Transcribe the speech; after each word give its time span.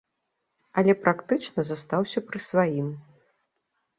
Але 0.81 0.93
практычна 1.03 1.65
застаўся 1.71 2.19
пры 2.31 2.39
сваім. 2.47 2.87